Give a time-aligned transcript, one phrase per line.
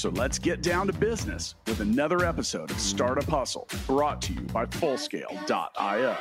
[0.00, 4.40] So let's get down to business with another episode of Startup Hustle brought to you
[4.40, 6.16] by Fullscale.io.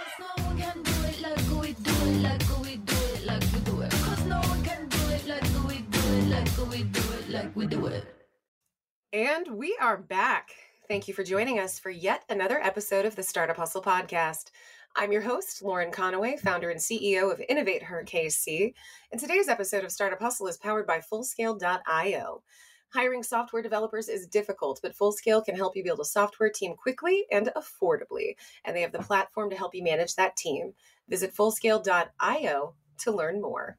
[9.13, 10.49] And we are back.
[10.89, 14.51] Thank you for joining us for yet another episode of the Startup Hustle podcast.
[14.97, 18.73] I'm your host, Lauren Conaway, founder and CEO of Innovate Her KC.
[19.13, 22.43] And today's episode of Startup Hustle is powered by Fullscale.io.
[22.91, 27.25] Hiring software developers is difficult, but Fullscale can help you build a software team quickly
[27.31, 28.35] and affordably.
[28.65, 30.73] And they have the platform to help you manage that team.
[31.07, 33.77] Visit Fullscale.io to learn more.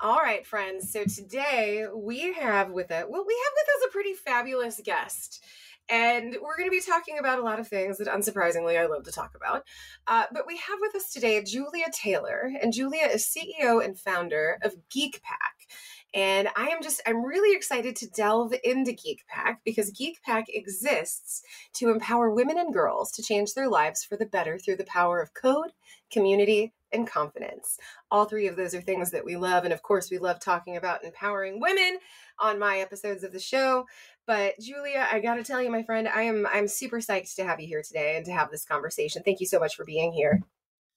[0.00, 0.90] All right, friends.
[0.90, 5.44] So today we have with it, well, we have with us a pretty fabulous guest.
[5.88, 9.04] And we're going to be talking about a lot of things that, unsurprisingly, I love
[9.04, 9.64] to talk about.
[10.06, 14.58] Uh, but we have with us today Julia Taylor, and Julia is CEO and founder
[14.62, 15.68] of GeekPack.
[16.14, 21.42] And I am just, I'm really excited to delve into GeekPack because GeekPack exists
[21.74, 25.20] to empower women and girls to change their lives for the better through the power
[25.20, 25.72] of code,
[26.12, 27.78] community, and confidence.
[28.12, 29.64] All three of those are things that we love.
[29.64, 31.98] And of course, we love talking about empowering women
[32.38, 33.84] on my episodes of the show.
[34.24, 37.44] But Julia, I got to tell you, my friend, I am I'm super psyched to
[37.44, 39.22] have you here today and to have this conversation.
[39.24, 40.40] Thank you so much for being here.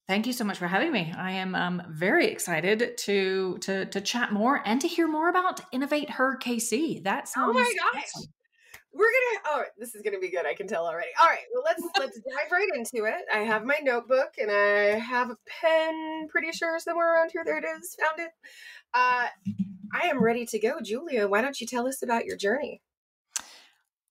[0.08, 1.14] Thank you so much for having me.
[1.18, 5.60] I am um, very excited to to to chat more and to hear more about
[5.74, 7.04] Innovate Her KC.
[7.04, 7.50] That sounds.
[7.50, 8.04] Oh my gosh.
[8.16, 8.32] Awesome.
[8.94, 9.42] We're gonna.
[9.48, 10.46] Oh, this is gonna be good.
[10.46, 11.10] I can tell already.
[11.20, 11.44] All right.
[11.54, 13.26] Well, let's let's dive right into it.
[13.34, 16.28] I have my notebook and I have a pen.
[16.30, 17.44] Pretty sure somewhere around here.
[17.44, 17.98] There it is.
[18.00, 18.32] Found it.
[18.94, 19.28] Uh,
[19.94, 21.28] I am ready to go, Julia.
[21.28, 22.82] Why don't you tell us about your journey?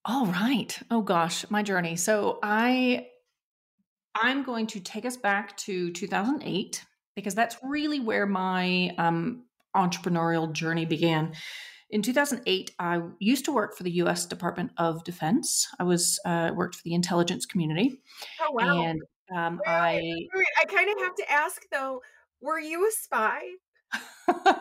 [0.05, 0.79] All right.
[0.91, 1.97] Oh gosh, my journey.
[1.97, 3.09] So I
[4.23, 6.85] I'm going to take us back to 2008
[7.15, 9.45] because that's really where my um,
[9.75, 11.33] entrepreneurial journey began.
[11.91, 14.27] In 2008, I used to work for the U.S.
[14.27, 15.69] Department of Defense.
[15.79, 18.01] I was uh, worked for the intelligence community.
[18.41, 18.83] Oh wow!
[18.83, 19.01] And
[19.37, 22.03] um, wait, I wait, wait, I kind of have to ask though:
[22.41, 23.41] Were you a spy?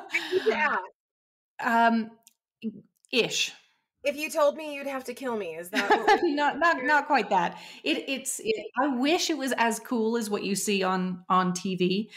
[0.45, 0.77] yeah.
[1.63, 2.11] Um,
[3.11, 3.53] ish
[4.05, 5.55] if you told me you'd have to kill me.
[5.55, 5.89] Is that
[6.23, 7.57] not not not quite that.
[7.83, 11.51] It it's it, i wish it was as cool as what you see on on
[11.53, 12.09] tv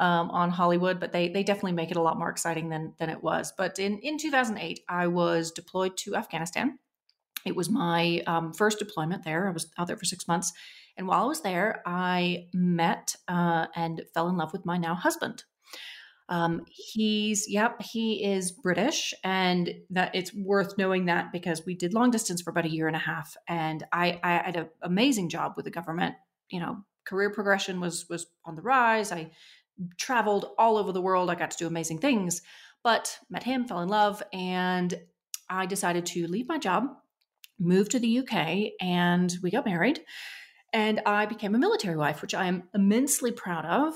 [0.00, 3.10] um, on hollywood but they they definitely make it a lot more exciting than than
[3.10, 3.52] it was.
[3.56, 6.78] But in in 2008 i was deployed to afghanistan.
[7.44, 9.46] It was my um, first deployment there.
[9.46, 10.50] I was out there for six months.
[10.96, 14.94] And while i was there i met uh, and fell in love with my now
[14.94, 15.44] husband
[16.28, 21.92] um, he's, yep, he is British, and that it's worth knowing that because we did
[21.92, 25.28] long distance for about a year and a half, and I, I had an amazing
[25.28, 26.14] job with the government.
[26.50, 29.12] You know, career progression was was on the rise.
[29.12, 29.32] I
[29.98, 31.28] traveled all over the world.
[31.28, 32.40] I got to do amazing things,
[32.82, 34.94] but met him, fell in love, and
[35.50, 36.86] I decided to leave my job,
[37.58, 40.00] move to the UK, and we got married.
[40.72, 43.94] And I became a military wife, which I am immensely proud of.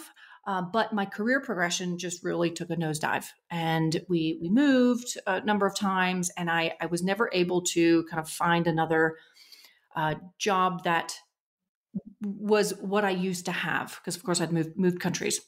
[0.48, 5.44] Uh, but my career progression just really took a nosedive, and we we moved a
[5.44, 9.18] number of times, and I I was never able to kind of find another
[9.94, 11.14] uh, job that
[12.22, 15.38] was what I used to have because of course I'd moved moved countries.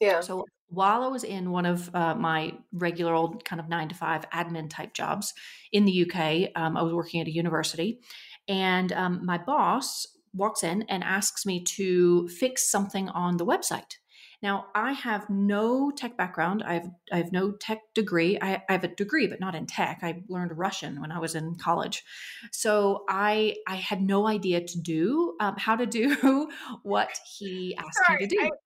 [0.00, 0.20] Yeah.
[0.20, 3.94] So while I was in one of uh, my regular old kind of nine to
[3.94, 5.32] five admin type jobs
[5.70, 8.00] in the UK, um, I was working at a university,
[8.48, 13.99] and um, my boss walks in and asks me to fix something on the website.
[14.42, 16.62] Now, I have no tech background.
[16.62, 18.38] I have I have no tech degree.
[18.40, 20.00] I, I have a degree, but not in tech.
[20.02, 22.04] I learned Russian when I was in college,
[22.50, 26.48] so I I had no idea to do um, how to do
[26.82, 28.40] what he asked sorry, me to do.
[28.42, 28.50] I-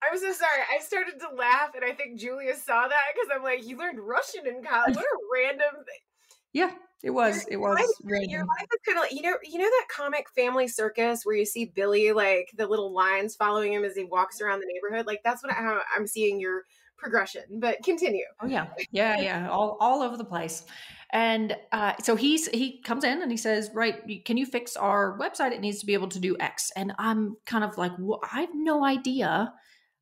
[0.00, 0.62] I'm so sorry.
[0.72, 3.98] I started to laugh, and I think Julia saw that because I'm like, "You learned
[4.00, 4.94] Russian in college?
[4.96, 6.07] What a random thing!"
[6.52, 6.70] Yeah,
[7.02, 7.44] it was.
[7.50, 7.76] It was.
[7.76, 11.24] Life, your life is kind of like you know, you know that comic Family Circus
[11.24, 14.66] where you see Billy like the little lines following him as he walks around the
[14.66, 15.06] neighborhood.
[15.06, 16.64] Like that's what I, I'm seeing your
[16.96, 17.42] progression.
[17.50, 18.24] But continue.
[18.40, 20.64] Oh yeah, yeah, yeah, all all over the place.
[21.10, 25.18] And uh, so he's he comes in and he says, "Right, can you fix our
[25.18, 25.52] website?
[25.52, 28.42] It needs to be able to do X." And I'm kind of like, well, I
[28.42, 29.52] have no idea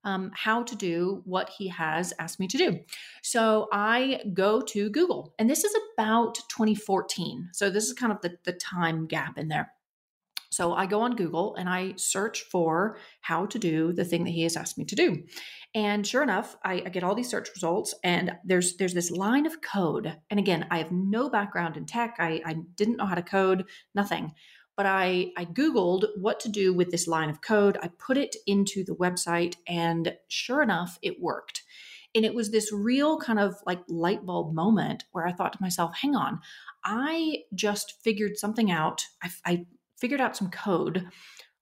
[0.07, 2.79] um, how to do what he has asked me to do.
[3.23, 7.51] So I go to Google, and this is about 2014.
[7.53, 9.73] So this is kind of the, the time gap in there.
[10.51, 14.31] So I go on Google and I search for how to do the thing that
[14.31, 15.25] he has asked me to do.
[15.75, 19.45] And sure enough, I, I, get all these search results, and there's there's this line
[19.45, 20.17] of code.
[20.31, 22.17] And again, I have no background in tech.
[22.19, 24.33] I, I didn't know how to code, nothing.
[24.77, 27.79] But I I Googled what to do with this line of code.
[27.83, 31.63] I put it into the website, and sure enough, it worked.
[32.15, 35.61] And it was this real kind of like light bulb moment where I thought to
[35.61, 36.41] myself, hang on,
[36.83, 39.05] I just figured something out.
[39.23, 39.67] I, I
[39.99, 41.07] figured out some code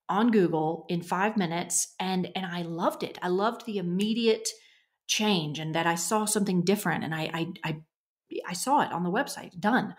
[0.08, 3.18] on Google in five minutes and and I loved it.
[3.22, 4.48] I loved the immediate
[5.06, 7.82] change and that I saw something different and I I I,
[8.48, 9.94] I saw it on the website done.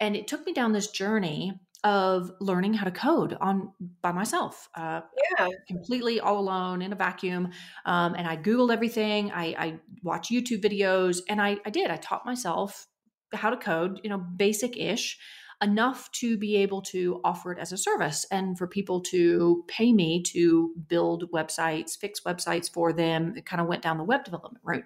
[0.00, 1.52] And it took me down this journey
[1.84, 5.00] of learning how to code on by myself, uh,
[5.38, 7.50] yeah, completely all alone in a vacuum.
[7.84, 9.32] Um, and I googled everything.
[9.32, 11.90] I, I watched YouTube videos, and I, I did.
[11.90, 12.86] I taught myself
[13.32, 15.18] how to code, you know, basic ish
[15.62, 19.92] enough to be able to offer it as a service and for people to pay
[19.92, 23.34] me to build websites, fix websites for them.
[23.36, 24.84] It kind of went down the web development route.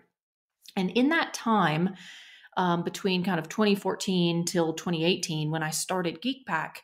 [0.76, 1.94] And in that time,
[2.56, 6.78] um, between kind of 2014 till 2018, when I started GeekPack,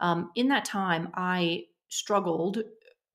[0.00, 2.62] um, in that time, I struggled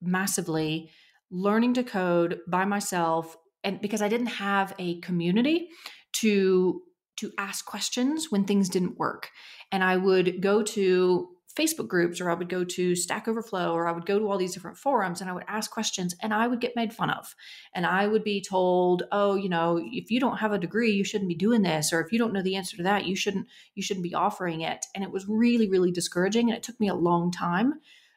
[0.02, 0.92] massively
[1.32, 5.70] learning to code by myself and because I didn't have a community
[6.14, 6.82] to
[7.16, 9.30] to ask questions when things didn't work.
[9.72, 13.88] And I would go to Facebook groups or I would go to Stack Overflow or
[13.88, 16.48] I would go to all these different forums and I would ask questions and I
[16.48, 17.36] would get made fun of.
[17.74, 21.04] And I would be told, "Oh, you know, if you don't have a degree, you
[21.04, 23.48] shouldn't be doing this or if you don't know the answer to that, you shouldn't
[23.76, 26.88] you shouldn't be offering it." And it was really really discouraging and it took me
[26.88, 27.76] a long time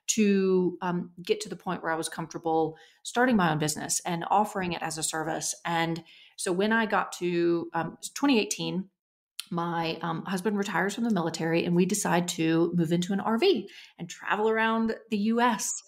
[0.08, 4.24] to um, get to the point where I was comfortable starting my own business and
[4.30, 5.54] offering it as a service.
[5.64, 6.02] And
[6.36, 8.88] so when I got to um, 2018,
[9.50, 13.66] my um, husband retires from the military and we decide to move into an RV
[13.98, 15.82] and travel around the US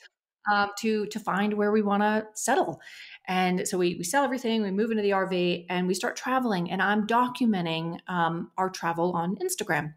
[0.53, 2.81] um, to to find where we want to settle.
[3.27, 6.71] And so we, we sell everything, we move into the RV and we start traveling.
[6.71, 9.95] And I'm documenting um, our travel on Instagram.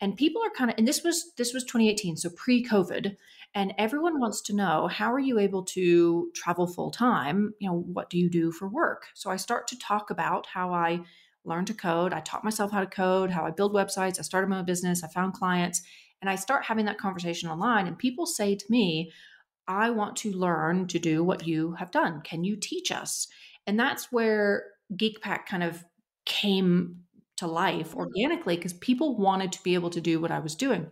[0.00, 3.14] And people are kind of, and this was this was 2018, so pre-COVID
[3.54, 7.76] and everyone wants to know how are you able to travel full time you know
[7.78, 11.00] what do you do for work so i start to talk about how i
[11.44, 12.12] learned to code.
[12.12, 14.18] I taught myself how to code how i build websites.
[14.18, 15.02] I started my own business.
[15.02, 15.82] I found clients.
[16.20, 19.10] And i start having that conversation online and people say to me
[19.66, 22.20] i want to learn to do what you have done.
[22.22, 23.26] Can you teach us?
[23.66, 25.84] And that's where geekpack kind of
[26.26, 27.02] came
[27.36, 28.00] to life mm-hmm.
[28.00, 30.86] organically because people wanted to be able to do what i was doing.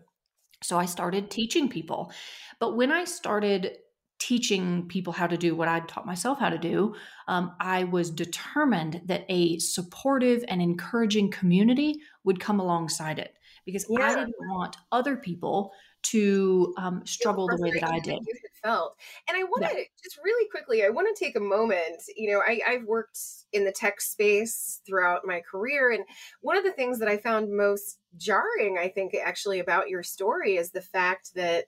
[0.62, 2.12] So I started teaching people.
[2.58, 3.76] But when I started
[4.20, 6.94] teaching people how to do what I taught myself how to do,
[7.26, 13.34] um, I was determined that a supportive and encouraging community would come alongside it
[13.64, 14.04] because yeah.
[14.04, 15.72] I didn't want other people
[16.02, 18.18] to um, struggle the way that I did.
[18.62, 18.96] Felt,
[19.28, 19.84] and I want to yeah.
[20.02, 20.84] just really quickly.
[20.84, 22.02] I want to take a moment.
[22.14, 23.18] You know, I, I've worked
[23.52, 26.04] in the tech space throughout my career, and
[26.40, 30.56] one of the things that I found most jarring, I think, actually about your story
[30.56, 31.66] is the fact that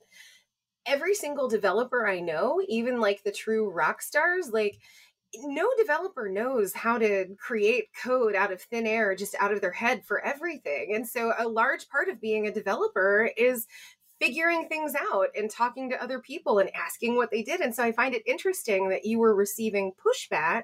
[0.86, 4.78] every single developer I know, even like the true rock stars, like
[5.34, 9.72] no developer knows how to create code out of thin air just out of their
[9.72, 13.66] head for everything and so a large part of being a developer is
[14.22, 17.60] figuring things out and talking to other people and asking what they did.
[17.60, 20.62] And so I find it interesting that you were receiving pushback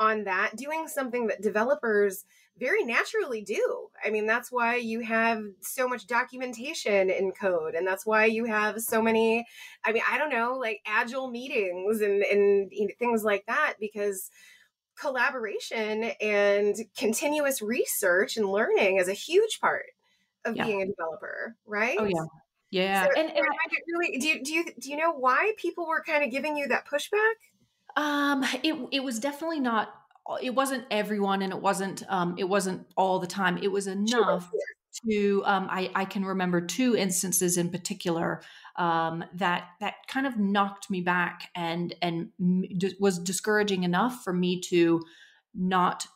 [0.00, 2.24] on that, doing something that developers
[2.60, 3.88] very naturally do.
[4.04, 8.44] I mean, that's why you have so much documentation in code, and that's why you
[8.44, 9.46] have so many,
[9.84, 13.74] I mean, I don't know, like agile meetings and, and you know, things like that,
[13.80, 14.30] because
[15.00, 19.86] collaboration and continuous research and learning is a huge part
[20.44, 20.66] of yeah.
[20.66, 21.96] being a developer, right?
[21.98, 22.26] Oh, yeah.
[22.72, 23.46] Yeah, so, and, and
[23.88, 24.18] really.
[24.18, 26.84] Do you do you do you know why people were kind of giving you that
[26.86, 27.32] pushback?
[27.96, 29.92] Um, it it was definitely not.
[30.42, 33.58] It wasn't everyone, and it wasn't um, it wasn't all the time.
[33.58, 35.10] It was enough sure.
[35.10, 35.42] to.
[35.44, 38.42] Um, I I can remember two instances in particular
[38.76, 42.30] um, that that kind of knocked me back and and
[42.98, 45.00] was discouraging enough for me to
[45.54, 46.06] not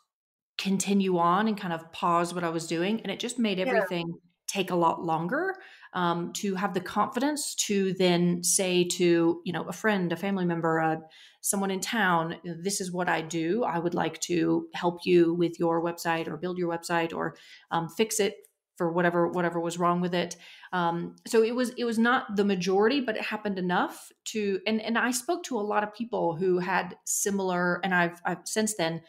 [0.56, 4.09] continue on and kind of pause what I was doing, and it just made everything.
[4.09, 4.18] Yeah
[4.54, 5.56] take a lot longer
[5.94, 10.44] um, to have the confidence to then say to you know a friend a family
[10.44, 10.96] member uh,
[11.40, 13.64] someone in town this is what i do.
[13.64, 17.36] I would like to help you with your website or build your website or
[17.70, 18.36] um, fix it
[18.76, 20.36] for whatever whatever was wrong with it.
[20.72, 24.80] Um, so it was it was not the majority but it happened enough to and
[24.80, 28.74] and i spoke to a lot of people who had similar and i've i've since
[28.74, 29.02] then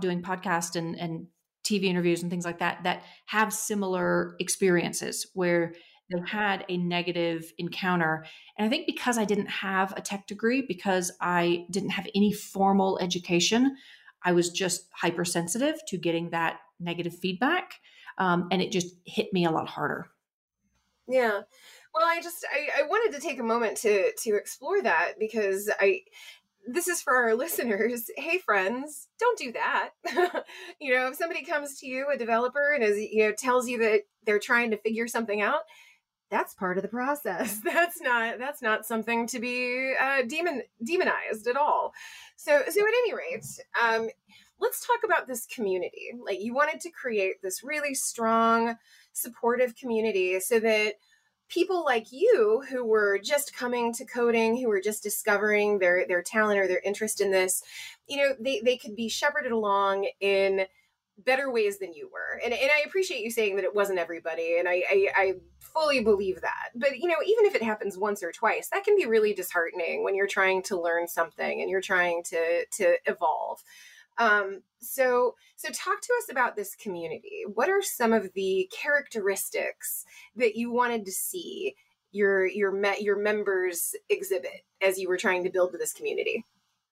[0.00, 1.26] doing podcast and and
[1.64, 5.72] TV interviews and things like that that have similar experiences where
[6.10, 8.24] they had a negative encounter.
[8.58, 12.32] And I think because I didn't have a tech degree, because I didn't have any
[12.32, 13.76] formal education,
[14.22, 17.74] I was just hypersensitive to getting that negative feedback.
[18.18, 20.06] Um, and it just hit me a lot harder.
[21.08, 21.40] Yeah.
[21.94, 25.70] Well, I just I, I wanted to take a moment to to explore that because
[25.78, 26.00] I
[26.66, 28.10] this is for our listeners.
[28.16, 29.90] Hey friends, don't do that.
[30.80, 33.78] you know, if somebody comes to you, a developer, and is you know tells you
[33.78, 35.60] that they're trying to figure something out,
[36.34, 37.60] that's part of the process.
[37.64, 41.92] That's not that's not something to be uh, demon demonized at all.
[42.36, 43.46] So so at any rate,
[43.80, 44.08] um,
[44.58, 46.10] let's talk about this community.
[46.24, 48.76] Like you wanted to create this really strong,
[49.12, 50.94] supportive community so that
[51.48, 56.22] people like you who were just coming to coding, who were just discovering their their
[56.22, 57.62] talent or their interest in this,
[58.08, 60.66] you know, they they could be shepherded along in
[61.18, 62.40] better ways than you were.
[62.44, 65.32] And and I appreciate you saying that it wasn't everybody, and I, I I
[65.74, 66.70] fully believe that.
[66.74, 70.04] But you know, even if it happens once or twice, that can be really disheartening
[70.04, 73.62] when you're trying to learn something and you're trying to to evolve.
[74.16, 77.42] Um, so, so talk to us about this community.
[77.52, 80.04] What are some of the characteristics
[80.36, 81.74] that you wanted to see
[82.12, 86.44] your your met your members exhibit as you were trying to build this community?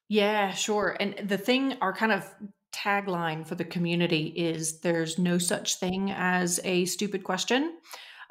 [0.08, 0.96] Yeah, sure.
[0.98, 2.28] And the thing, our kind of
[2.74, 7.78] tagline for the community is there's no such thing as a stupid question.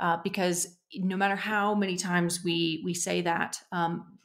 [0.01, 4.17] Uh, because no matter how many times we we say that, um,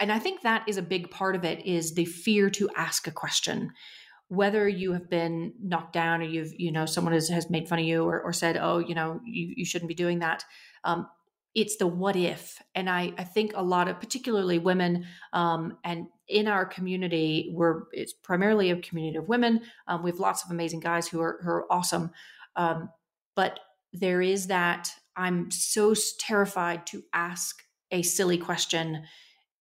[0.00, 3.06] and I think that is a big part of it is the fear to ask
[3.06, 3.72] a question.
[4.28, 7.78] Whether you have been knocked down or you've, you know, someone has, has made fun
[7.78, 10.44] of you or, or said, oh, you know, you, you shouldn't be doing that.
[10.82, 11.06] Um,
[11.54, 12.60] it's the what if.
[12.74, 17.82] And I, I think a lot of, particularly women, um, and in our community, we're,
[17.92, 19.60] it's primarily a community of women.
[19.86, 22.10] Um, we have lots of amazing guys who are, who are awesome.
[22.56, 22.88] Um,
[23.36, 23.60] but
[23.92, 29.04] there is that I'm so terrified to ask a silly question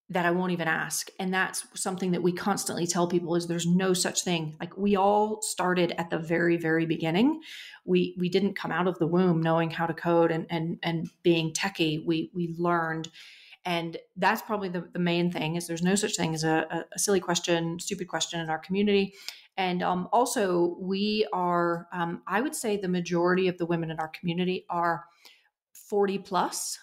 [0.10, 1.10] that I won't even ask.
[1.18, 4.56] And that's something that we constantly tell people is there's no such thing.
[4.60, 7.42] Like we all started at the very, very beginning.
[7.86, 11.10] We we didn't come out of the womb knowing how to code and and and
[11.24, 12.06] being techie.
[12.06, 13.10] We we learned.
[13.66, 17.00] And that's probably the, the main thing is there's no such thing as a, a
[17.00, 19.14] silly question, stupid question in our community.
[19.56, 24.02] And um, also we are, um, I would say the majority of the women in
[24.02, 25.06] our community are
[25.90, 26.78] 40 plus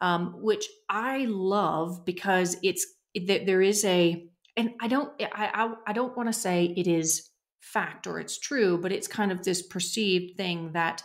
[0.00, 4.26] um, which I love because it's there is a
[4.56, 7.30] and I don't I I, I don't want to say it is
[7.60, 11.02] fact or it's true, but it's kind of this perceived thing that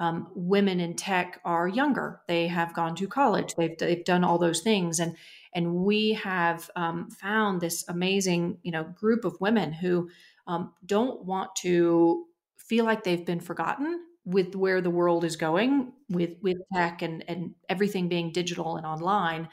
[0.00, 2.20] um, women in tech are younger.
[2.28, 3.54] They have gone to college.
[3.56, 5.16] They've they've done all those things, and
[5.52, 10.10] and we have um, found this amazing you know group of women who
[10.46, 12.24] um, don't want to
[12.56, 17.24] feel like they've been forgotten with where the world is going with with tech and
[17.28, 19.48] and everything being digital and online.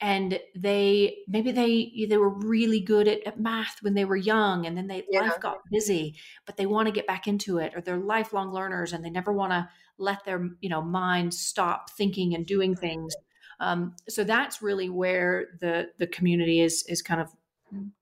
[0.00, 4.64] And they maybe they they were really good at, at math when they were young
[4.64, 5.22] and then they yeah.
[5.22, 8.92] life got busy but they want to get back into it or they're lifelong learners
[8.92, 13.14] and they never want to let their you know mind stop thinking and doing things.
[13.58, 17.28] Um, so that's really where the the community is is kind of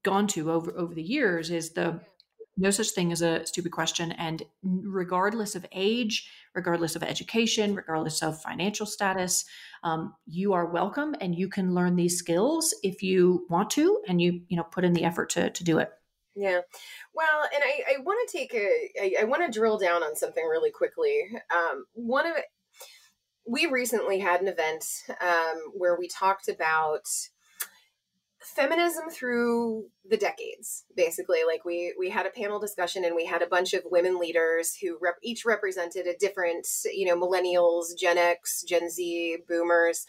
[0.02, 2.00] gone to over over the years is the
[2.56, 4.12] no such thing as a stupid question.
[4.12, 9.44] And regardless of age, regardless of education, regardless of financial status,
[9.82, 14.20] um, you are welcome and you can learn these skills if you want to and
[14.20, 15.90] you, you know, put in the effort to, to do it.
[16.36, 16.60] Yeah.
[17.14, 18.68] Well, and I, I want to take a,
[19.00, 21.28] I, I want to drill down on something really quickly.
[21.54, 22.34] Um, one of,
[23.46, 24.84] we recently had an event
[25.20, 27.06] um, where we talked about
[28.42, 31.40] feminism through the decades basically.
[31.46, 34.76] Like we we had a panel discussion and we had a bunch of women leaders
[34.80, 40.06] who rep- each represented a different you know millennials gen x gen z boomers.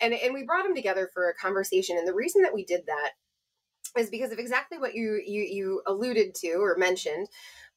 [0.00, 1.96] And and we brought them together for a conversation.
[1.96, 3.12] And the reason that we did that
[3.98, 7.28] is because of exactly what you you you alluded to or mentioned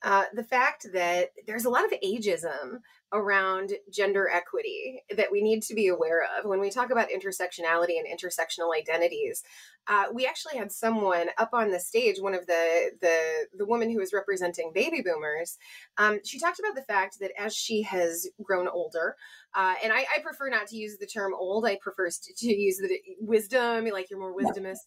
[0.03, 2.79] uh, the fact that there's a lot of ageism
[3.13, 7.93] around gender equity that we need to be aware of when we talk about intersectionality
[7.97, 9.43] and intersectional identities.
[9.87, 13.89] Uh, we actually had someone up on the stage, one of the the the woman
[13.89, 15.57] who was representing baby boomers.
[15.97, 19.15] Um, she talked about the fact that as she has grown older,
[19.53, 21.65] uh, and I, I, prefer not to use the term old.
[21.65, 24.79] I prefer to, to use the wisdom, like you're more wisdomous.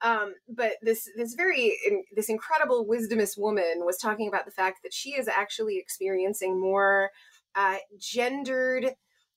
[0.00, 1.76] Um, but this this very
[2.14, 7.10] this incredible wisdomous woman was talking about the fact that she is actually experiencing more
[7.54, 8.94] uh, gendered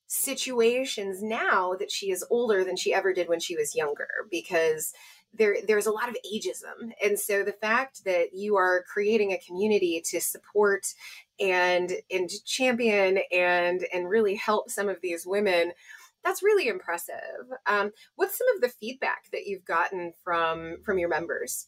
[0.08, 4.94] situations now that she is older than she ever did when she was younger because
[5.34, 6.92] there there's a lot of ageism.
[7.04, 10.86] And so the fact that you are creating a community to support
[11.40, 15.72] and and champion and and really help some of these women
[16.24, 17.46] that's really impressive.
[17.66, 21.68] Um, what's some of the feedback that you've gotten from from your members?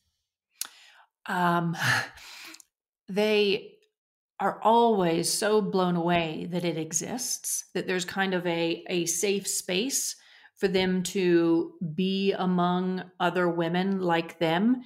[1.25, 1.75] Um,
[3.07, 3.73] they
[4.39, 9.47] are always so blown away that it exists, that there's kind of a, a safe
[9.47, 10.15] space
[10.57, 14.83] for them to be among other women like them.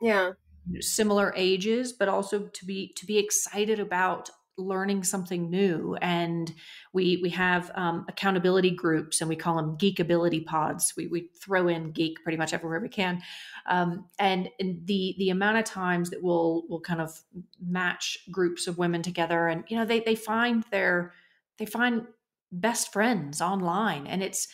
[0.00, 0.32] Yeah.
[0.80, 6.52] Similar ages, but also to be to be excited about learning something new and
[6.92, 10.92] we we have um, accountability groups and we call them geekability pods.
[10.96, 13.22] We, we throw in geek pretty much everywhere we can.
[13.66, 17.18] Um, and, the the amount of times that we'll we'll kind of
[17.60, 21.12] match groups of women together and you know they they find their
[21.58, 22.06] they find
[22.52, 24.06] best friends online.
[24.06, 24.48] And it's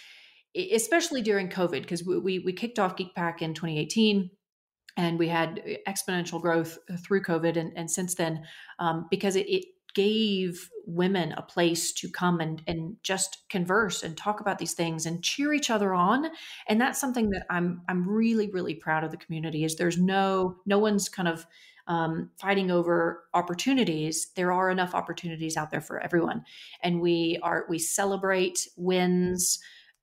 [0.56, 4.30] especially during covid because we, we we kicked off GeekPack in 2018
[4.96, 8.42] and we had exponential growth through covid and, and since then
[8.78, 14.16] um, because it, it gave women a place to come and, and just converse and
[14.16, 16.26] talk about these things and cheer each other on.
[16.66, 20.56] And that's something that i'm i'm really really proud of the community is there's no
[20.66, 21.46] no one's kind of
[21.88, 24.28] um, fighting over opportunities.
[24.36, 26.44] There are enough opportunities out there for everyone.
[26.82, 29.58] And we are we celebrate wins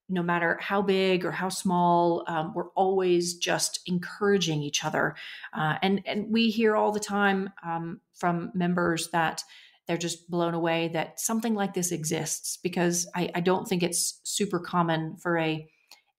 [0.08, 5.15] no matter how big or how small, um, we're always just encouraging each other.
[5.54, 9.44] Uh, and and we hear all the time um, from members that
[9.88, 14.20] they're just blown away that something like this exists because I, I don't think it's
[14.24, 15.68] super common for a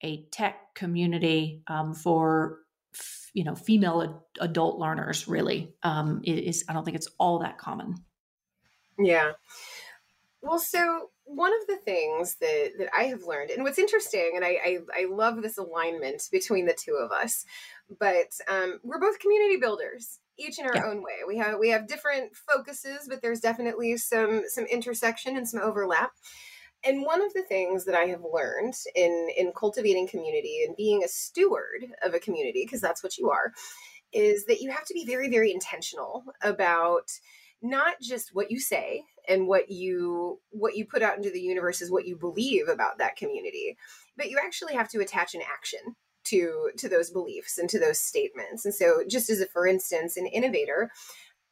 [0.03, 2.59] a tech community um, for
[2.95, 7.41] f- you know female ad- adult learners really um, is I don't think it's all
[7.41, 7.97] that common.
[8.99, 9.33] Yeah.
[10.43, 14.45] Well, so one of the things that that I have learned, and what's interesting, and
[14.45, 17.45] I I, I love this alignment between the two of us,
[17.99, 20.87] but um, we're both community builders each in our yeah.
[20.87, 21.25] own way.
[21.27, 26.13] We have we have different focuses, but there's definitely some some intersection and some overlap.
[26.85, 31.03] And one of the things that I have learned in in cultivating community and being
[31.03, 33.53] a steward of a community, because that's what you are,
[34.13, 37.11] is that you have to be very very intentional about
[37.63, 41.81] not just what you say and what you what you put out into the universe
[41.81, 43.77] is what you believe about that community
[44.17, 45.81] but you actually have to attach an action
[46.27, 50.17] to to those beliefs and to those statements and so just as a for instance
[50.17, 50.91] an Innovate Her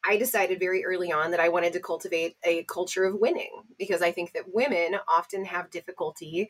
[0.07, 4.01] I decided very early on that I wanted to cultivate a culture of winning because
[4.03, 6.49] I think that women often have difficulty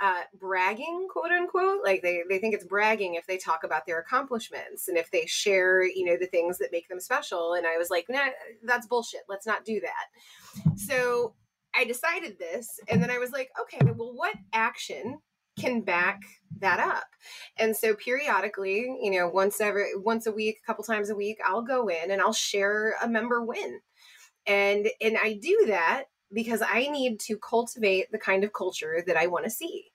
[0.00, 1.84] uh, bragging, quote unquote.
[1.84, 5.26] Like they, they think it's bragging if they talk about their accomplishments and if they
[5.26, 7.52] share, you know, the things that make them special.
[7.54, 8.28] And I was like, nah,
[8.62, 9.22] that's bullshit.
[9.28, 10.78] Let's not do that.
[10.78, 11.34] So
[11.76, 12.80] I decided this.
[12.88, 15.18] And then I was like, okay, well, what action
[15.58, 16.22] can back
[16.60, 17.06] that up.
[17.56, 21.38] And so periodically, you know, once every once a week, a couple times a week,
[21.44, 23.80] I'll go in and I'll share a member win.
[24.46, 29.16] And and I do that because I need to cultivate the kind of culture that
[29.16, 29.92] I want to see.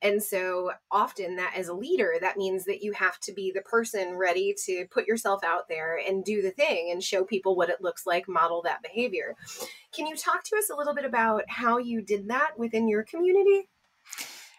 [0.00, 3.60] And so often that as a leader, that means that you have to be the
[3.60, 7.68] person ready to put yourself out there and do the thing and show people what
[7.68, 9.36] it looks like, model that behavior.
[9.94, 13.04] Can you talk to us a little bit about how you did that within your
[13.04, 13.68] community?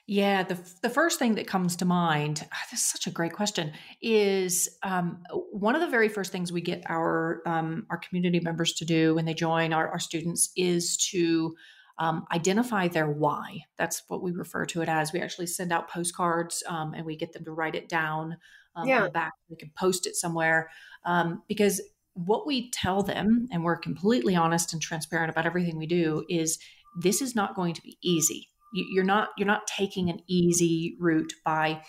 [0.05, 3.31] Yeah, the the first thing that comes to mind, oh, this is such a great
[3.31, 8.41] question, is um, one of the very first things we get our um, our community
[8.41, 11.55] members to do when they join our, our students is to
[11.99, 13.61] um, identify their why.
[13.77, 15.13] That's what we refer to it as.
[15.13, 18.35] We actually send out postcards um, and we get them to write it down
[18.75, 18.97] um, yeah.
[18.97, 19.33] on the back.
[19.49, 20.69] We can post it somewhere
[21.05, 21.81] um, because
[22.13, 26.59] what we tell them, and we're completely honest and transparent about everything we do, is
[26.99, 31.33] this is not going to be easy you're not you're not taking an easy route
[31.45, 31.81] by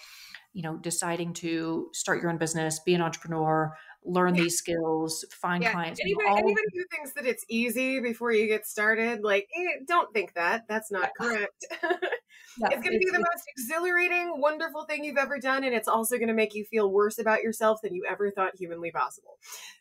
[0.52, 5.62] you know deciding to start your own business be an entrepreneur learn these skills find
[5.62, 5.72] yeah.
[5.72, 9.80] clients anybody, all- anybody, who thinks that it's easy before you get started like eh,
[9.88, 11.26] don't think that that's not yeah.
[11.26, 15.74] correct yeah, it's going to be the most exhilarating wonderful thing you've ever done and
[15.74, 18.90] it's also going to make you feel worse about yourself than you ever thought humanly
[18.90, 19.38] possible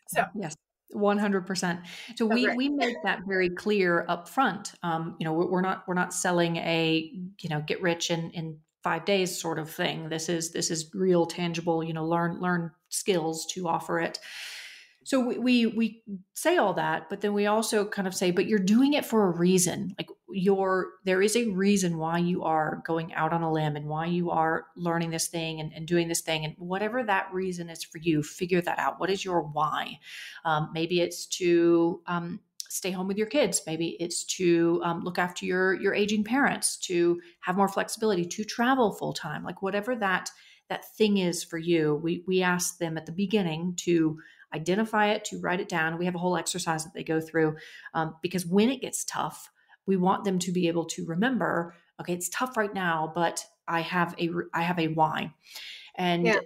[0.08, 0.56] so yes
[0.94, 1.82] 100%
[2.16, 5.94] so we we make that very clear up front um, you know we're not we're
[5.94, 10.10] not selling a you know get rich in in five days sort of thing.
[10.10, 14.20] This is this is real tangible you know learn learn skills to offer it
[15.04, 18.46] so we, we, we say all that but then we also kind of say but
[18.46, 19.94] you're doing it for a reason.
[19.98, 23.86] Like you're there is a reason why you are going out on a limb and
[23.86, 27.70] why you are learning this thing and, and doing this thing and whatever that reason
[27.70, 28.98] is for you figure that out.
[28.98, 29.98] What is your why?
[30.44, 33.62] Um, maybe it's to um, stay home with your kids.
[33.66, 38.44] Maybe it's to um, look after your your aging parents to have more flexibility to
[38.44, 40.30] travel full time like whatever that
[40.68, 44.18] that thing is for you we we ask them at the beginning to
[44.54, 45.98] identify it, to write it down.
[45.98, 47.56] We have a whole exercise that they go through
[47.92, 49.50] um, because when it gets tough,
[49.86, 53.80] we want them to be able to remember okay, it's tough right now, but I
[53.80, 55.32] have a I have a why.
[55.96, 56.40] And yeah.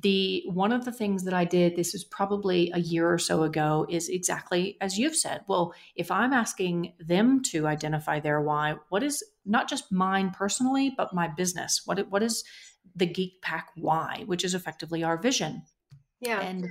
[0.00, 3.42] the one of the things that I did, this was probably a year or so
[3.42, 5.42] ago, is exactly as you've said.
[5.46, 10.92] Well, if I'm asking them to identify their why, what is not just mine personally,
[10.96, 11.82] but my business?
[11.84, 12.44] What what is
[12.94, 15.62] the GeekPack why, which is effectively our vision?
[16.22, 16.40] Yeah.
[16.40, 16.68] And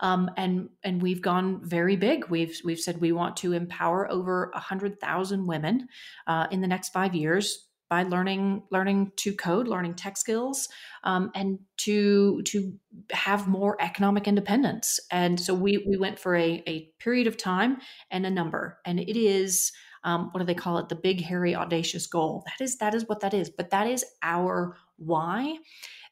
[0.00, 2.28] um, and and we've gone very big.
[2.28, 5.88] We've we've said we want to empower over a hundred thousand women
[6.26, 10.70] uh, in the next five years by learning learning to code, learning tech skills,
[11.04, 12.72] um, and to to
[13.12, 14.98] have more economic independence.
[15.10, 17.76] And so we we went for a a period of time
[18.10, 19.70] and a number, and it is.
[20.06, 20.90] Um, what do they call it?
[20.90, 22.44] The big, hairy, audacious goal.
[22.44, 23.48] That is that is what that is.
[23.48, 25.56] But that is our why.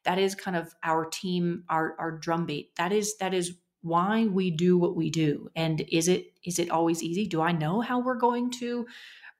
[0.04, 2.74] That is kind of our team, our our drumbeat.
[2.76, 5.50] That is that is why we do what we do.
[5.54, 7.26] And is it is it always easy?
[7.26, 8.86] Do I know how we're going to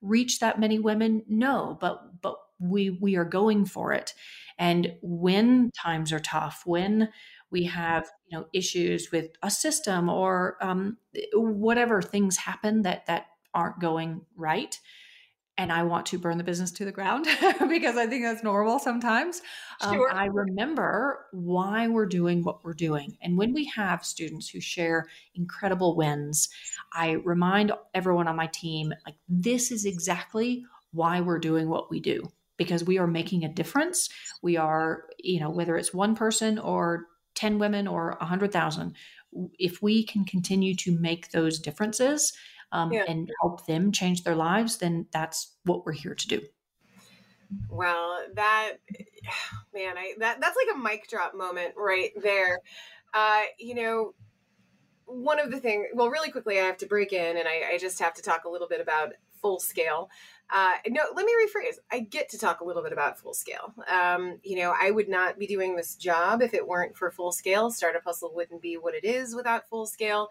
[0.01, 1.23] reach that many women?
[1.29, 4.15] No, but but we we are going for it.
[4.59, 7.09] And when times are tough, when
[7.51, 10.99] we have you know issues with a system or um,
[11.35, 14.79] whatever things happen that that aren't going right,
[15.59, 17.27] and I want to burn the business to the ground
[17.69, 19.43] because I think that's normal sometimes.
[19.81, 20.11] Um, sure.
[20.11, 23.17] Um, I remember why we're doing what we're doing.
[23.23, 26.49] And when we have students who share incredible wins,
[26.93, 32.01] I remind everyone on my team like, this is exactly why we're doing what we
[32.01, 34.09] do because we are making a difference.
[34.41, 38.95] We are, you know, whether it's one person or 10 women or 100,000,
[39.59, 42.33] if we can continue to make those differences,
[42.73, 43.05] um, yeah.
[43.07, 46.41] and help them change their lives, then that's what we're here to do.
[47.69, 48.73] Well, that
[49.75, 52.59] man, I that that's like a mic drop moment right there.
[53.15, 54.15] Uh, you know,
[55.05, 55.87] one of the things.
[55.95, 58.45] Well, really quickly, I have to break in, and I, I just have to talk
[58.45, 60.09] a little bit about full scale.
[60.55, 61.77] Uh, no, let me rephrase.
[61.91, 63.73] I get to talk a little bit about full scale.
[63.91, 67.33] Um, you know, I would not be doing this job if it weren't for full
[67.33, 67.71] scale.
[67.71, 70.29] Startup Hustle wouldn't be what it is without full scale.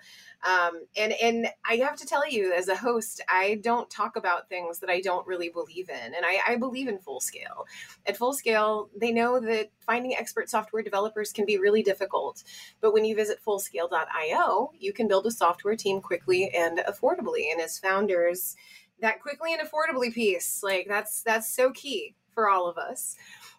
[0.47, 4.47] Um, and and I have to tell you, as a host, I don't talk about
[4.47, 7.65] things that I don't really believe in, and I, I believe in full scale.
[8.05, 12.43] At full scale, they know that finding expert software developers can be really difficult,
[12.79, 17.51] but when you visit fullscale.io, you can build a software team quickly and affordably.
[17.51, 18.55] And as founders
[19.01, 23.15] that quickly and affordably piece like that's that's so key for all of us.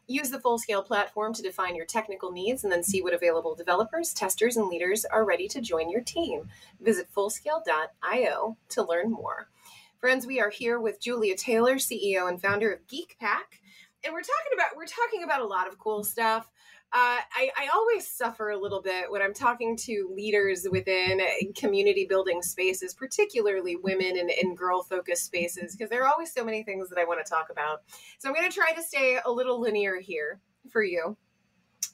[0.09, 3.55] Use the full scale platform to define your technical needs and then see what available
[3.55, 6.49] developers testers and leaders are ready to join your team.
[6.81, 9.49] Visit fullscale.io to learn more.
[10.01, 13.61] Friends we are here with julia taylor ceo and founder of GeekPack
[14.05, 16.51] and we're talking about we're talking about a lot of cool stuff
[16.95, 21.23] uh, I, I, always suffer a little bit when I'm talking to leaders within
[21.57, 26.45] community building spaces, particularly women and, and girl focused spaces, because there are always so
[26.45, 27.81] many things that I want to talk about.
[28.19, 31.17] So I'm going to try to stay a little linear here for you.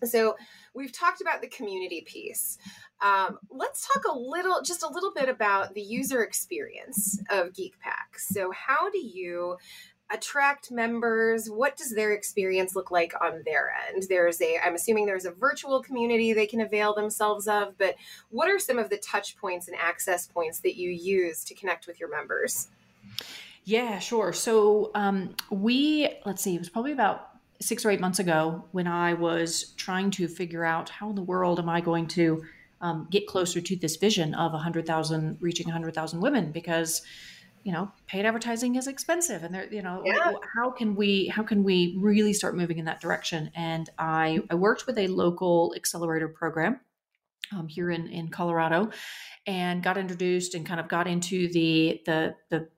[0.04, 0.36] So
[0.74, 2.58] we've talked about the community piece.
[3.00, 8.16] Um, let's talk a little, just a little bit about the user experience of GeekPack.
[8.16, 9.56] So, how do you
[10.10, 11.48] attract members?
[11.48, 14.04] What does their experience look like on their end?
[14.08, 17.96] There's a, I'm assuming there's a virtual community they can avail themselves of, but
[18.30, 21.86] what are some of the touch points and access points that you use to connect
[21.86, 22.68] with your members?
[23.64, 24.32] Yeah, sure.
[24.32, 27.28] So um, we, let's see, it was probably about
[27.60, 31.22] six or eight months ago when I was trying to figure out how in the
[31.22, 32.42] world am I going to
[32.80, 37.02] um, get closer to this vision of 100,000, reaching 100,000 women because
[37.62, 40.32] you know paid advertising is expensive and there you know yeah.
[40.54, 44.54] how can we how can we really start moving in that direction and i i
[44.54, 46.80] worked with a local accelerator program
[47.52, 48.90] um, here in in colorado
[49.46, 52.68] and got introduced and kind of got into the the the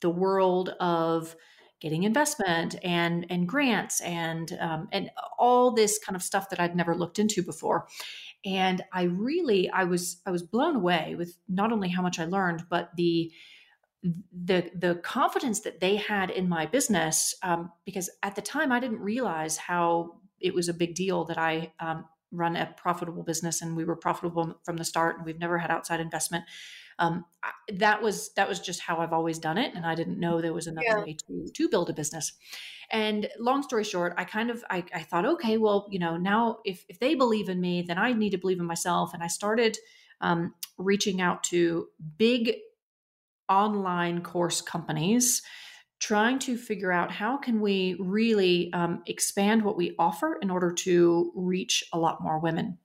[0.00, 1.36] the world of
[1.80, 6.76] getting investment and and grants and um, and all this kind of stuff that I'd
[6.76, 7.86] never looked into before.
[8.44, 12.24] And I really I was I was blown away with not only how much I
[12.24, 13.30] learned, but the
[14.32, 18.80] the the confidence that they had in my business um, because at the time I
[18.80, 23.62] didn't realize how it was a big deal that I um, run a profitable business
[23.62, 26.44] and we were profitable from the start and we've never had outside investment.
[26.98, 27.24] Um,
[27.74, 30.54] that was that was just how I've always done it, and I didn't know there
[30.54, 31.04] was another yeah.
[31.04, 32.32] way to to build a business.
[32.90, 36.58] And long story short, I kind of I, I thought, okay, well, you know, now
[36.64, 39.26] if if they believe in me, then I need to believe in myself, and I
[39.26, 39.76] started
[40.22, 42.54] um, reaching out to big
[43.48, 45.42] online course companies
[45.98, 50.70] trying to figure out how can we really um, expand what we offer in order
[50.70, 52.76] to reach a lot more women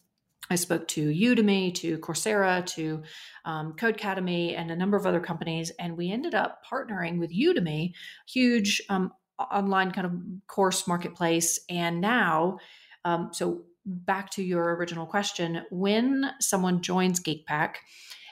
[0.49, 3.01] i spoke to udemy to coursera to
[3.45, 7.91] um, codecademy and a number of other companies and we ended up partnering with udemy
[8.27, 9.11] huge um,
[9.51, 10.13] online kind of
[10.47, 11.59] course marketplace.
[11.69, 12.59] And now,
[13.05, 17.75] um, so back to your original question, when someone joins GeekPack,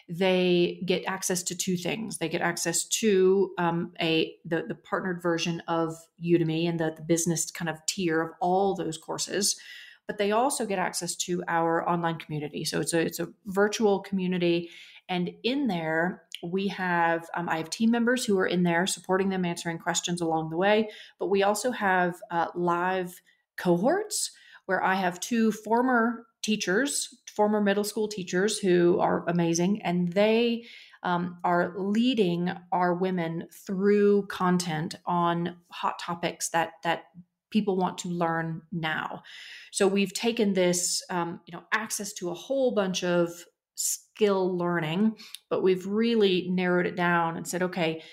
[0.10, 2.18] they get access to two things.
[2.18, 7.04] They get access to um, a the, the partnered version of Udemy and the, the
[7.04, 9.60] business kind of tier of all those courses,
[10.08, 12.66] but they also get access to our online community.
[12.66, 14.72] So it's a it's a virtual community,
[15.08, 19.30] and in there we have um, I have team members who are in there supporting
[19.30, 20.90] them, answering questions along the way.
[21.20, 23.22] But we also have uh, live
[23.58, 24.32] cohorts
[24.66, 30.66] where I have two former teachers, former middle school teachers who are amazing, and they
[31.04, 37.06] um, are leading our women through content on hot topics that that
[37.50, 39.24] people want to learn now.
[39.72, 45.16] So we've taken this, um, you know, access to a whole bunch of skill learning,
[45.50, 48.04] but we've really narrowed it down and said, okay,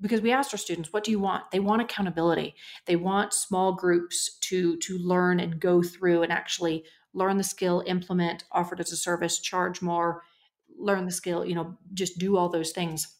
[0.00, 3.72] because we asked our students what do you want they want accountability they want small
[3.72, 8.80] groups to to learn and go through and actually learn the skill implement offer it
[8.80, 10.22] as a service charge more
[10.78, 13.16] learn the skill you know just do all those things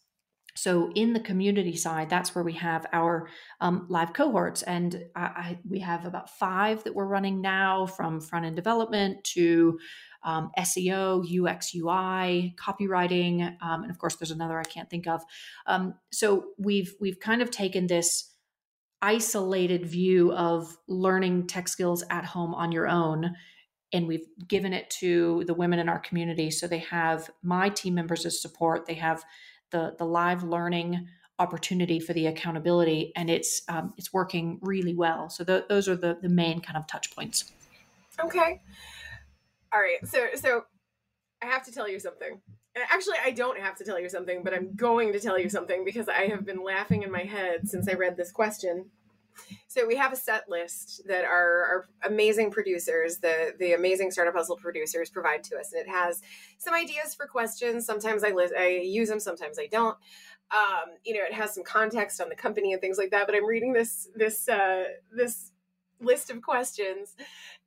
[0.57, 3.29] so in the community side that's where we have our
[3.61, 8.20] um, live cohorts and I, I, we have about five that we're running now from
[8.20, 9.79] front end development to
[10.22, 15.22] um, SEO, UX, UI, copywriting, um, and of course, there's another I can't think of.
[15.66, 18.35] Um, so we've we've kind of taken this
[19.03, 23.35] isolated view of learning tech skills at home on your own
[23.92, 27.94] and we've given it to the women in our community so they have my team
[27.94, 29.24] members as support they have
[29.70, 31.07] the the live learning
[31.38, 35.96] opportunity for the accountability and it's um, it's working really well so the, those are
[35.96, 37.53] the the main kind of touch points
[38.22, 38.61] okay
[39.72, 40.07] all right.
[40.07, 40.64] So so
[41.42, 42.40] I have to tell you something.
[42.76, 45.85] Actually, I don't have to tell you something, but I'm going to tell you something
[45.85, 48.87] because I have been laughing in my head since I read this question.
[49.69, 54.35] So we have a set list that our, our amazing producers, the the amazing startup
[54.35, 56.23] hustle producers, provide to us, and it has
[56.59, 57.87] some ideas for questions.
[57.87, 59.97] Sometimes I list, I use them, sometimes I don't.
[60.53, 63.27] Um, you know, it has some context on the company and things like that.
[63.27, 65.53] But I'm reading this this uh, this
[66.01, 67.14] list of questions.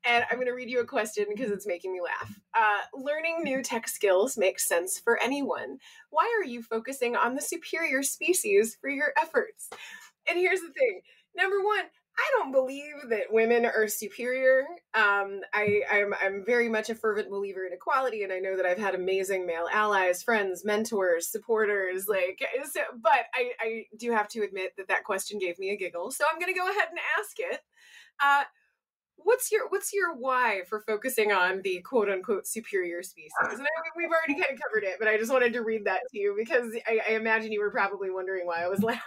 [0.05, 2.39] And I'm going to read you a question because it's making me laugh.
[2.53, 5.77] Uh, learning new tech skills makes sense for anyone.
[6.09, 9.69] Why are you focusing on the superior species for your efforts?
[10.27, 11.01] And here's the thing
[11.35, 11.83] number one,
[12.15, 14.65] I don't believe that women are superior.
[14.93, 18.67] Um, I, I'm, I'm very much a fervent believer in equality, and I know that
[18.67, 22.07] I've had amazing male allies, friends, mentors, supporters.
[22.07, 25.77] Like, so, but I, I do have to admit that that question gave me a
[25.77, 26.11] giggle.
[26.11, 27.61] So I'm going to go ahead and ask it.
[28.23, 28.43] Uh,
[29.15, 33.31] what's your what's your why for focusing on the quote unquote superior species?
[33.41, 33.65] And I,
[33.97, 36.35] we've already kind of covered it, but I just wanted to read that to you
[36.37, 39.01] because I, I imagine you were probably wondering why I was laughing.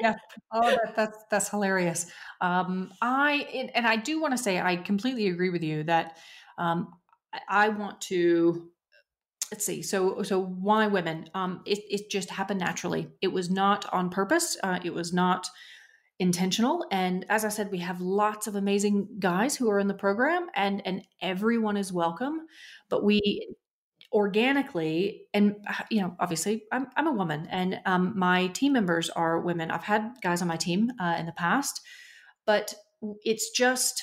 [0.00, 0.14] Yeah.
[0.52, 2.06] Oh, that, that's that's hilarious.
[2.40, 6.16] Um, I and I do want to say I completely agree with you that
[6.58, 6.92] um,
[7.48, 8.68] I want to
[9.50, 13.84] let's see so so why women um it, it just happened naturally it was not
[13.92, 15.46] on purpose uh, it was not
[16.18, 19.94] intentional and as i said we have lots of amazing guys who are in the
[19.94, 22.46] program and and everyone is welcome
[22.88, 23.54] but we
[24.12, 29.08] organically and uh, you know obviously i'm, I'm a woman and um, my team members
[29.10, 31.80] are women i've had guys on my team uh, in the past
[32.46, 32.74] but
[33.24, 34.02] it's just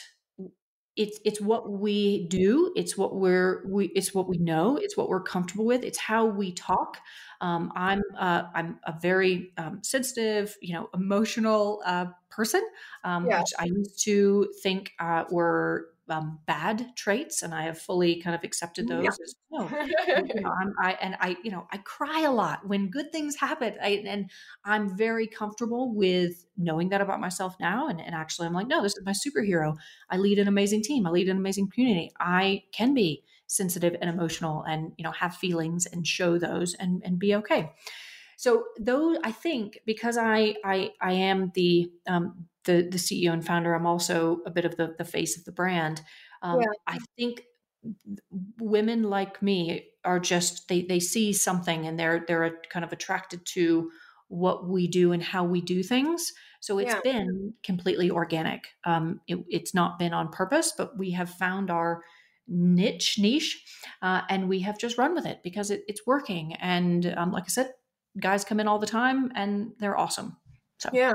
[0.95, 5.07] it's it's what we do it's what we're we it's what we know it's what
[5.07, 6.97] we're comfortable with it's how we talk
[7.41, 12.61] um, i'm uh, i'm a very um, sensitive you know emotional uh, person
[13.03, 13.39] um, yeah.
[13.39, 18.35] which i used to think uh, were um, bad traits, and I have fully kind
[18.35, 19.09] of accepted those yeah.
[19.09, 19.69] as well.
[20.35, 23.75] you know, i and I, you know, I cry a lot when good things happen,
[23.81, 24.29] I, and
[24.65, 27.87] I'm very comfortable with knowing that about myself now.
[27.87, 29.75] And, and actually, I'm like, no, this is my superhero.
[30.09, 31.05] I lead an amazing team.
[31.05, 32.11] I lead an amazing community.
[32.19, 37.01] I can be sensitive and emotional, and you know, have feelings and show those, and
[37.03, 37.71] and be okay.
[38.39, 43.45] So though I think because I I I am the um, the the CEO and
[43.45, 46.01] founder, I'm also a bit of the the face of the brand.
[46.41, 46.67] Um, yeah.
[46.87, 47.43] I think
[48.59, 53.45] women like me are just they they see something and they're they're kind of attracted
[53.53, 53.89] to
[54.27, 56.31] what we do and how we do things.
[56.61, 57.01] So it's yeah.
[57.03, 58.67] been completely organic.
[58.85, 62.03] Um, it, it's not been on purpose, but we have found our
[62.47, 63.63] niche niche
[64.01, 66.53] uh, and we have just run with it because it, it's working.
[66.55, 67.71] And um, like I said,
[68.19, 70.37] guys come in all the time and they're awesome.
[70.77, 71.13] So yeah.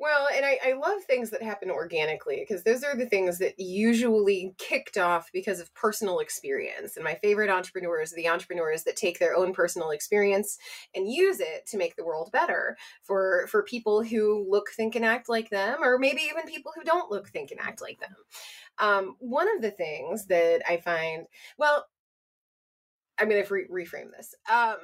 [0.00, 3.58] Well, and I, I love things that happen organically because those are the things that
[3.58, 6.96] usually kicked off because of personal experience.
[6.96, 10.56] And my favorite entrepreneurs are the entrepreneurs that take their own personal experience
[10.94, 15.04] and use it to make the world better for for people who look, think, and
[15.04, 18.14] act like them, or maybe even people who don't look, think, and act like them.
[18.78, 21.26] Um, one of the things that I find,
[21.58, 21.86] well,
[23.18, 24.34] I'm going to re- reframe this.
[24.50, 24.76] Um,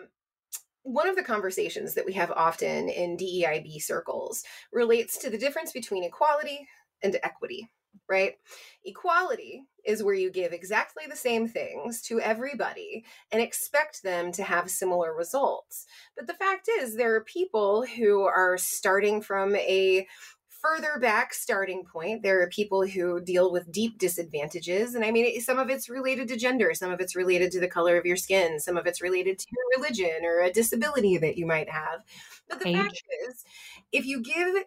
[0.85, 5.73] one of the conversations that we have often in DEIB circles relates to the difference
[5.73, 6.68] between equality
[7.03, 7.70] and equity,
[8.09, 8.35] right?
[8.85, 14.42] Equality is where you give exactly the same things to everybody and expect them to
[14.42, 15.87] have similar results.
[16.16, 20.07] But the fact is, there are people who are starting from a
[20.64, 24.94] further back starting point, there are people who deal with deep disadvantages.
[24.94, 27.68] And I mean, some of it's related to gender, some of it's related to the
[27.68, 31.37] color of your skin, some of it's related to your religion or a disability that
[31.37, 32.03] you might have.
[32.48, 32.77] But the Age.
[32.77, 33.44] fact is,
[33.92, 34.64] if you give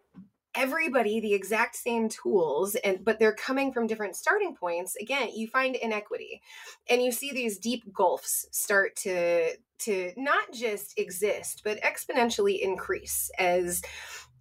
[0.56, 5.48] everybody the exact same tools and but they're coming from different starting points again you
[5.48, 6.42] find inequity
[6.90, 13.30] and you see these deep gulfs start to to not just exist but exponentially increase
[13.38, 13.84] as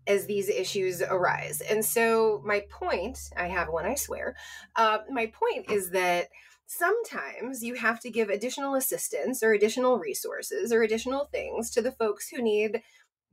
[0.06, 1.60] as these issues arise.
[1.60, 4.36] And so, my point I have one, I swear.
[4.74, 6.28] Uh, my point is that
[6.66, 11.92] sometimes you have to give additional assistance or additional resources or additional things to the
[11.92, 12.82] folks who need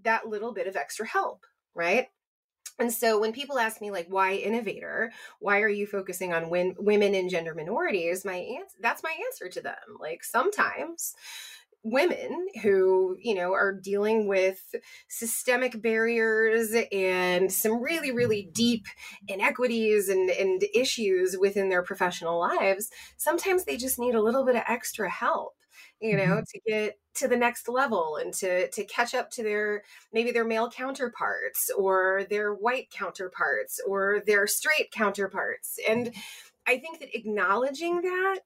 [0.04, 2.08] that little bit of extra help, right?
[2.80, 6.50] And so when people ask me like why Innovate Her, why are you focusing on
[6.50, 9.76] win- women and gender minorities, my answer that's my answer to them.
[10.00, 11.14] Like sometimes
[11.84, 14.74] women who you know are dealing with
[15.10, 18.86] systemic barriers and some really really deep
[19.28, 24.56] inequities and, and issues within their professional lives sometimes they just need a little bit
[24.56, 25.56] of extra help
[26.00, 26.44] you know mm-hmm.
[26.48, 30.46] to get to the next level and to to catch up to their maybe their
[30.46, 36.14] male counterparts or their white counterparts or their straight counterparts and
[36.68, 38.40] i think that acknowledging that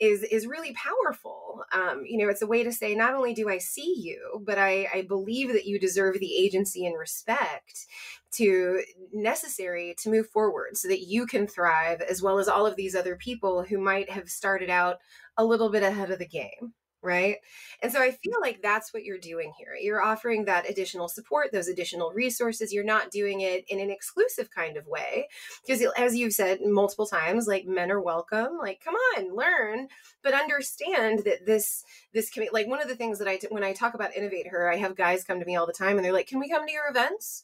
[0.00, 1.62] is is really powerful.
[1.72, 4.58] Um, you know, it's a way to say not only do I see you, but
[4.58, 7.86] I, I believe that you deserve the agency and respect
[8.32, 8.82] to
[9.12, 12.94] necessary to move forward so that you can thrive as well as all of these
[12.94, 14.98] other people who might have started out
[15.36, 17.36] a little bit ahead of the game right?
[17.82, 18.42] And so I feel mm-hmm.
[18.42, 19.74] like that's what you're doing here.
[19.80, 22.72] You're offering that additional support, those additional resources.
[22.72, 25.28] You're not doing it in an exclusive kind of way
[25.66, 29.88] because as you've said multiple times, like men are welcome, like come on, learn,
[30.22, 33.64] but understand that this this can be like one of the things that I when
[33.64, 36.04] I talk about Innovate Her, I have guys come to me all the time and
[36.04, 37.42] they're like, "Can we come to your events?"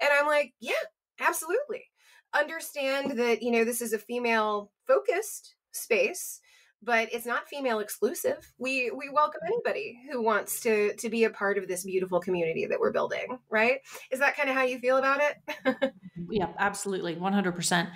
[0.00, 0.72] And I'm like, "Yeah,
[1.20, 1.90] absolutely."
[2.34, 6.40] Understand that, you know, this is a female focused space
[6.82, 8.52] but it's not female exclusive.
[8.58, 12.66] We we welcome anybody who wants to to be a part of this beautiful community
[12.66, 13.80] that we're building, right?
[14.10, 15.92] Is that kind of how you feel about it?
[16.30, 17.16] yeah, absolutely.
[17.16, 17.90] 100%.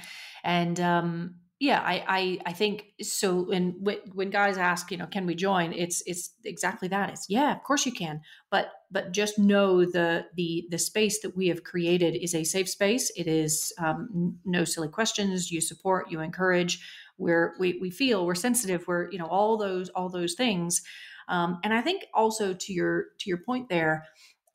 [0.45, 3.45] And um yeah, I, I, I think so.
[3.45, 3.77] When
[4.13, 5.73] when guys ask, you know, can we join?
[5.73, 7.11] It's it's exactly that.
[7.11, 8.21] It's yeah, of course you can.
[8.51, 12.69] But but just know the the the space that we have created is a safe
[12.69, 13.13] space.
[13.17, 15.53] It is um, no silly questions.
[15.53, 16.81] You support, you encourage
[17.19, 20.83] we're we, we feel we're sensitive we're you know all those all those things
[21.29, 24.05] um, and i think also to your to your point there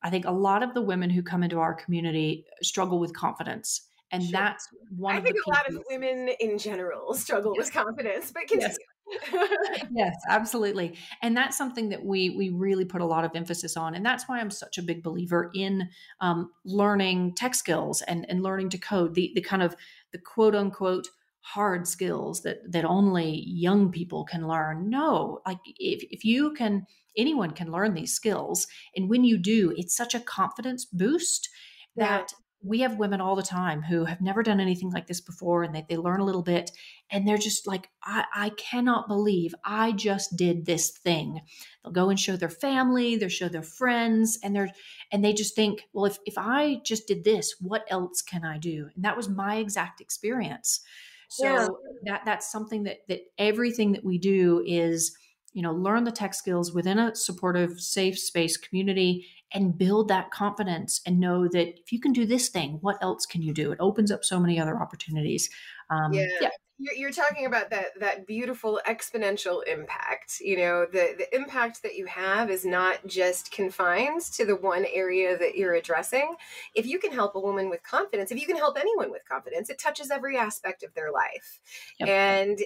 [0.02, 3.88] i think a lot of the women who come into our community struggle with confidence
[4.10, 4.32] and sure.
[4.32, 7.66] that's one i think a lot of women in general struggle yes.
[7.66, 8.68] with confidence but continue.
[8.68, 8.78] yes.
[9.90, 13.94] yes absolutely and that's something that we we really put a lot of emphasis on
[13.94, 15.88] and that's why i'm such a big believer in
[16.20, 19.74] um, learning tech skills and and learning to code the the kind of
[20.12, 21.08] the quote unquote
[21.40, 24.90] hard skills that that only young people can learn.
[24.90, 29.74] No like if, if you can anyone can learn these skills and when you do
[29.76, 31.48] it's such a confidence boost
[31.96, 35.62] that we have women all the time who have never done anything like this before
[35.62, 36.70] and they, they learn a little bit
[37.10, 41.40] and they're just like I, I cannot believe i just did this thing.
[41.82, 44.70] They'll go and show their family they'll show their friends and they're
[45.12, 48.58] and they just think well if, if i just did this what else can i
[48.58, 48.88] do?
[48.94, 50.80] And that was my exact experience
[51.28, 51.68] so yeah.
[52.04, 55.16] that that's something that that everything that we do is,
[55.52, 60.30] you know, learn the tech skills within a supportive, safe space community and build that
[60.30, 63.72] confidence and know that if you can do this thing, what else can you do?
[63.72, 65.48] It opens up so many other opportunities.
[65.90, 66.26] Um, yeah.
[66.40, 66.48] yeah
[66.78, 72.06] you're talking about that that beautiful exponential impact you know the the impact that you
[72.06, 76.34] have is not just confined to the one area that you're addressing
[76.74, 79.68] if you can help a woman with confidence if you can help anyone with confidence
[79.68, 81.60] it touches every aspect of their life
[81.98, 82.08] yep.
[82.08, 82.60] and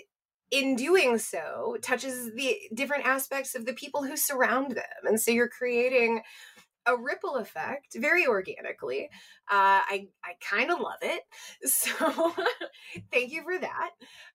[0.51, 5.31] in doing so touches the different aspects of the people who surround them and so
[5.31, 6.21] you're creating
[6.87, 9.09] a ripple effect very organically.
[9.51, 11.23] Uh, I I kind of love it.
[11.67, 12.35] So
[13.13, 13.91] thank you for that.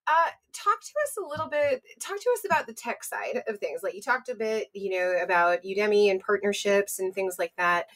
[0.06, 1.82] Uh, talk to us a little bit.
[2.00, 3.82] Talk to us about the tech side of things.
[3.82, 7.86] Like you talked a bit, you know, about Udemy and partnerships and things like that.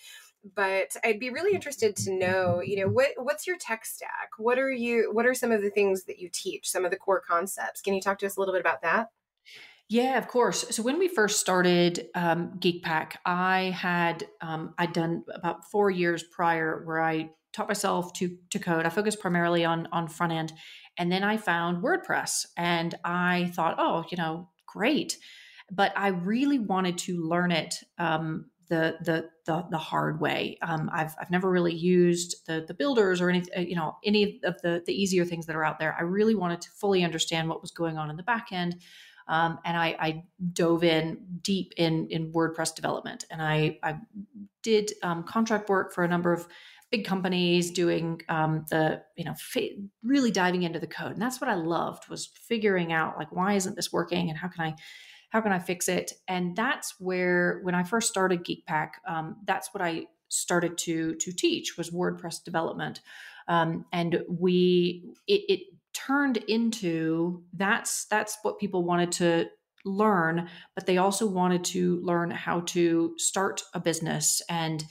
[0.55, 4.31] But I'd be really interested to know, you know, what what's your tech stack?
[4.39, 5.11] What are you?
[5.13, 6.69] What are some of the things that you teach?
[6.69, 7.81] Some of the core concepts.
[7.81, 9.09] Can you talk to us a little bit about that?
[9.93, 10.65] Yeah, of course.
[10.75, 16.23] So when we first started um, GeekPack, I had um, I'd done about four years
[16.23, 18.87] prior where I taught myself to to code.
[18.87, 20.55] I focused primarily on on front end,
[20.97, 25.19] and then I found WordPress, and I thought, oh, you know, great.
[25.71, 30.57] But I really wanted to learn it um, the, the the the hard way.
[30.63, 34.57] Um, I've I've never really used the the builders or any you know any of
[34.63, 35.95] the the easier things that are out there.
[35.99, 38.77] I really wanted to fully understand what was going on in the back end
[39.33, 43.97] um, and I, I, dove in deep in in WordPress development, and I, I
[44.63, 46.47] did um, contract work for a number of
[46.91, 51.41] big companies doing um, the you know fi- really diving into the code, and that's
[51.41, 54.75] what I loved was figuring out like why isn't this working, and how can I
[55.31, 56.13] how can I fix it?
[56.29, 61.33] And that's where when I first started GeekPack, um, that's what I started to to
[61.33, 63.01] teach was WordPress development.
[63.49, 65.61] Um, and we it, it
[65.95, 69.47] turned into that's that's what people wanted to
[69.85, 74.41] learn but they also wanted to learn how to start a business.
[74.49, 74.85] And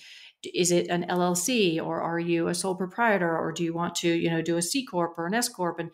[0.44, 4.10] is it an llc or are you a sole proprietor or do you want to
[4.10, 5.80] you know do a c corp or an s corp?
[5.80, 5.92] And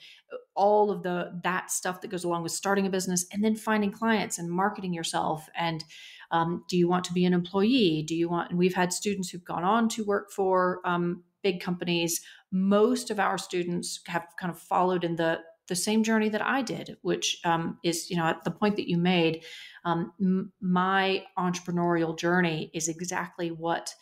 [0.55, 3.91] all of the that stuff that goes along with starting a business and then finding
[3.91, 5.47] clients and marketing yourself.
[5.55, 5.83] And
[6.31, 8.03] um, do you want to be an employee?
[8.07, 11.59] Do you want and we've had students who've gone on to work for um, big
[11.59, 12.21] companies
[12.51, 16.61] most of our students have kind of followed in the the same journey that I
[16.61, 19.43] did, which um, is, you know, at the point that you made,
[19.83, 23.93] um, m- my entrepreneurial journey is exactly what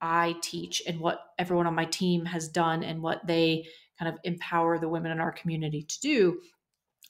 [0.00, 3.66] I teach and what everyone on my team has done and what they
[3.98, 6.40] kind of empower the women in our community to do.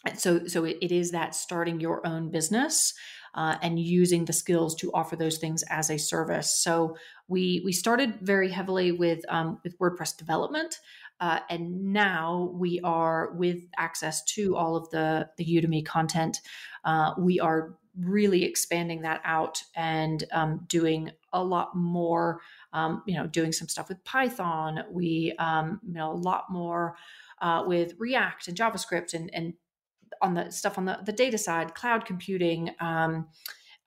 [0.06, 2.94] And so, so it, it is that starting your own business
[3.36, 6.50] uh, and using the skills to offer those things as a service.
[6.56, 6.96] So
[7.28, 10.80] we we started very heavily with um, with WordPress development.
[11.18, 16.40] Uh, and now we are with access to all of the the Udemy content.
[16.84, 22.40] Uh, we are really expanding that out and um, doing a lot more.
[22.72, 24.84] Um, you know, doing some stuff with Python.
[24.90, 26.96] We um, you know a lot more
[27.40, 29.54] uh, with React and JavaScript and and
[30.22, 32.70] on the stuff on the, the data side, cloud computing.
[32.80, 33.28] Um,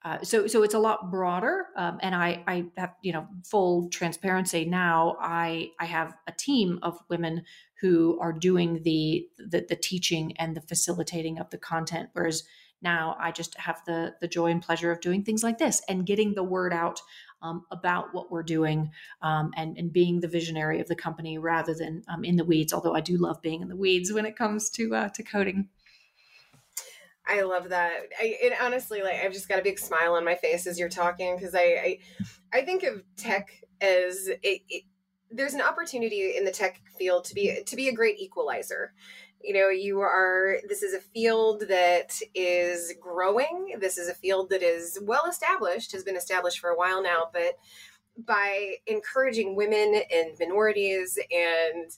[0.02, 3.90] uh, so, so it's a lot broader, um, and I, I have you know full
[3.90, 5.16] transparency now.
[5.20, 7.42] I, I have a team of women
[7.82, 12.44] who are doing the, the the teaching and the facilitating of the content, whereas
[12.82, 16.06] now I just have the the joy and pleasure of doing things like this and
[16.06, 17.00] getting the word out
[17.42, 18.90] um, about what we're doing
[19.22, 22.72] um, and and being the visionary of the company rather than um, in the weeds.
[22.72, 25.68] Although I do love being in the weeds when it comes to uh, to coding.
[27.30, 27.92] I love that.
[28.20, 31.36] I honestly, like I've just got a big smile on my face as you're talking
[31.36, 31.98] because I, I,
[32.52, 33.50] I think of tech
[33.80, 34.82] as it, it,
[35.30, 38.92] there's an opportunity in the tech field to be to be a great equalizer.
[39.42, 40.56] You know, you are.
[40.68, 43.76] This is a field that is growing.
[43.80, 47.30] This is a field that is well established, has been established for a while now,
[47.32, 47.54] but
[48.18, 51.90] by encouraging women and minorities and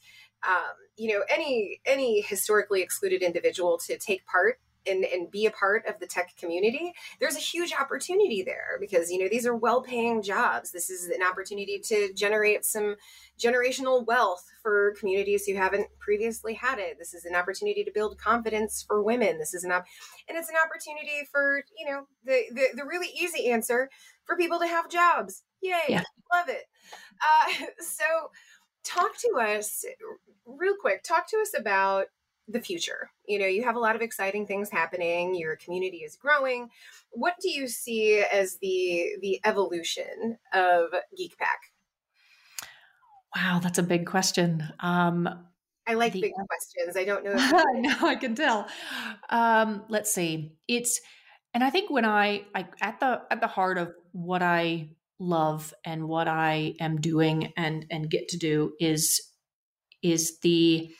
[0.47, 5.51] um, you know any any historically excluded individual to take part and, and be a
[5.51, 9.55] part of the tech community, there's a huge opportunity there because, you know, these are
[9.55, 10.73] well paying jobs.
[10.73, 12.97] This is an opportunity to generate some
[13.39, 16.97] generational wealth for communities who haven't previously had it.
[16.99, 19.39] This is an opportunity to build confidence for women.
[19.39, 19.85] This is an op-
[20.29, 23.89] and it's an opportunity for, you know, the, the, the really easy answer
[24.25, 25.43] for people to have jobs.
[25.61, 25.81] Yay.
[25.89, 26.03] Yeah.
[26.33, 26.65] Love it.
[27.21, 28.05] Uh, so
[28.85, 29.85] talk to us
[30.47, 31.03] real quick.
[31.03, 32.07] Talk to us about
[32.49, 33.11] the future.
[33.27, 36.69] You know you have a lot of exciting things happening your community is growing.
[37.11, 41.71] What do you see as the the evolution of GeekPack?
[43.37, 44.65] Wow that's a big question.
[44.81, 45.29] Um
[45.87, 46.97] i like the, big questions.
[46.97, 47.35] I don't know
[47.75, 48.67] no i can tell.
[49.31, 50.57] Um let's see.
[50.69, 51.01] It's
[51.55, 54.89] and i think when I, I at the at the heart of what i
[55.19, 59.21] love and what i am doing and and get to do is
[60.03, 60.91] is the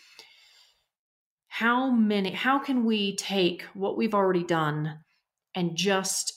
[1.53, 4.99] how many how can we take what we've already done
[5.55, 6.33] and just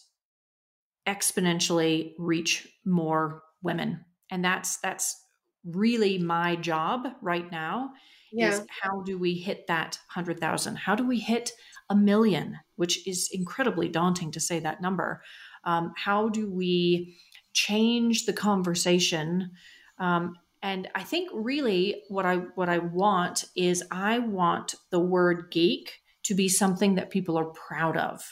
[1.07, 5.16] exponentially reach more women and that's that's
[5.63, 7.91] really my job right now
[8.32, 8.49] yeah.
[8.49, 11.51] is how do we hit that 100,000 how do we hit
[11.89, 15.22] a million which is incredibly daunting to say that number
[15.63, 17.16] um, how do we
[17.55, 19.51] change the conversation.
[19.97, 20.36] Um,
[20.66, 26.01] and I think really what I what I want is I want the word geek
[26.24, 28.24] to be something that people are proud of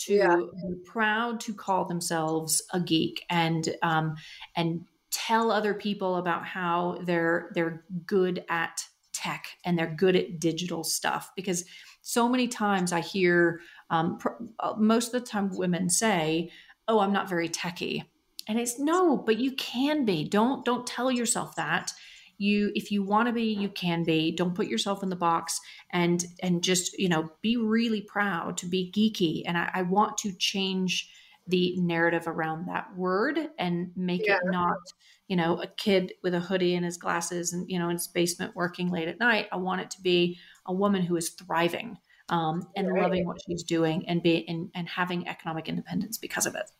[0.00, 0.36] to yeah.
[0.36, 4.16] be proud to call themselves a geek and um,
[4.56, 10.40] and tell other people about how they're they're good at tech and they're good at
[10.40, 11.64] digital stuff because
[12.02, 13.60] so many times I hear
[13.90, 16.50] um, pr- uh, most of the time women say,
[16.88, 18.04] "Oh, I'm not very techy,"
[18.48, 20.24] and it's no, but you can be.
[20.24, 21.92] Don't don't tell yourself that
[22.38, 25.60] you if you want to be you can be don't put yourself in the box
[25.92, 30.16] and and just you know be really proud to be geeky and i, I want
[30.18, 31.10] to change
[31.48, 34.36] the narrative around that word and make yeah.
[34.36, 34.76] it not
[35.26, 38.06] you know a kid with a hoodie and his glasses and you know in his
[38.06, 41.98] basement working late at night i want it to be a woman who is thriving
[42.30, 43.02] um, and right.
[43.02, 46.70] loving what she's doing and be and, and having economic independence because of it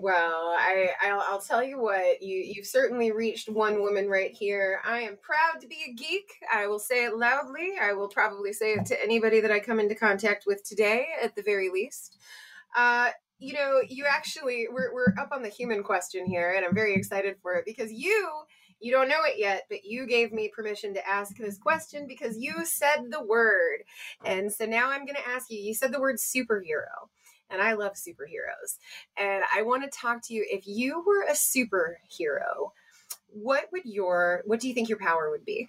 [0.00, 4.80] well, I I'll, I'll, tell you what you you've certainly reached one woman right here.
[4.84, 6.30] I am proud to be a geek.
[6.52, 7.74] I will say it loudly.
[7.80, 11.34] I will probably say it to anybody that I come into contact with today, at
[11.34, 12.16] the very least.
[12.76, 16.74] Uh, you know, you actually we're we're up on the human question here, and I'm
[16.74, 18.28] very excited for it because you
[18.80, 22.36] you don't know it yet, but you gave me permission to ask this question because
[22.38, 23.84] you said the word,
[24.24, 25.58] and so now I'm going to ask you.
[25.58, 27.08] You said the word superhero
[27.50, 28.78] and I love superheroes.
[29.16, 32.72] And I want to talk to you if you were a superhero,
[33.28, 35.68] what would your what do you think your power would be?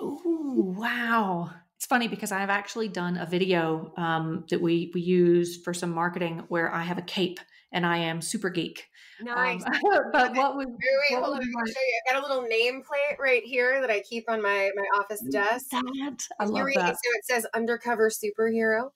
[0.00, 1.50] Oh, wow.
[1.76, 5.90] It's funny because I've actually done a video um, that we we use for some
[5.90, 7.40] marketing where I have a cape
[7.72, 8.88] and I am super geek.
[9.20, 9.64] Nice.
[9.64, 9.72] Um,
[10.12, 10.78] but what would wait,
[11.10, 12.00] wait, what hold on, I'm gonna show you.
[12.08, 15.70] I got a little nameplate right here that I keep on my my office desk.
[15.70, 16.94] That I love that.
[16.94, 18.90] So it says undercover superhero.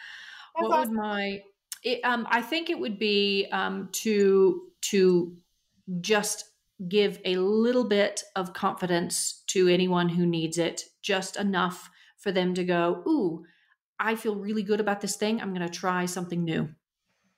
[0.55, 0.91] What awesome.
[0.91, 1.43] would my?
[1.83, 5.37] It, um, I think it would be um, to to
[6.01, 6.45] just
[6.89, 12.55] give a little bit of confidence to anyone who needs it, just enough for them
[12.55, 13.45] to go, "Ooh,
[13.99, 15.41] I feel really good about this thing.
[15.41, 16.69] I'm going to try something new."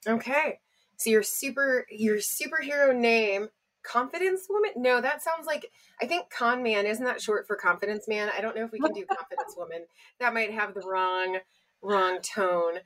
[0.06, 0.58] Okay,
[0.96, 3.48] so your super your superhero name
[3.82, 4.70] confidence woman?
[4.76, 5.70] No that sounds like
[6.00, 8.30] i think con man isn't that short for confidence man?
[8.36, 9.84] I don't know if we can do confidence woman.
[10.20, 11.38] That might have the wrong
[11.82, 12.78] wrong tone.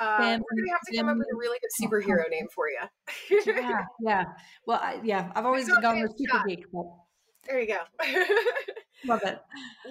[0.00, 2.78] Uh, we're gonna have to come up with a really good superhero name for you
[3.46, 4.24] yeah yeah.
[4.66, 6.86] Well I, yeah i've always been gone with super geek but...
[7.46, 7.80] there you go.
[9.06, 9.40] Love it.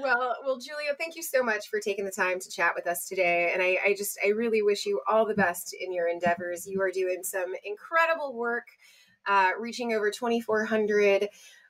[0.01, 3.07] Well well julia thank you so much for taking the time to chat with us
[3.07, 6.67] today and I, I just i really wish you all the best in your endeavors.
[6.67, 8.67] You are doing some incredible work
[9.29, 11.29] uh, reaching over 2,400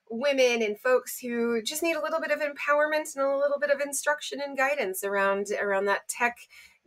[0.09, 3.69] women and folks who just need a little bit of empowerment and a little bit
[3.69, 6.37] of instruction and guidance around around that tech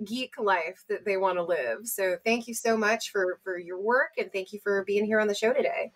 [0.04, 1.86] geek life that they want to live.
[1.86, 5.20] So thank you so much for for your work and thank you for being here
[5.20, 5.92] on the show today.